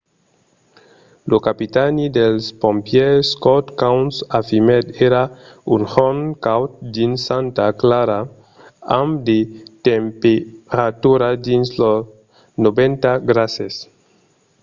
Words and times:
lo 1.29 1.37
capitani 1.47 2.05
dels 2.17 2.45
pompièrs 2.61 3.25
scott 3.33 3.65
kouns 3.81 4.15
afirmèt: 4.39 4.85
èra 5.05 5.23
un 5.73 5.81
jorn 5.93 6.21
caud 6.45 6.71
dins 6.95 7.19
santa 7.27 7.67
clara 7.81 8.19
amb 8.99 9.11
de 9.27 9.37
temperaturas 9.89 11.35
dins 11.47 11.67
los 11.81 11.99
90 12.65 13.29
grases 13.29 13.73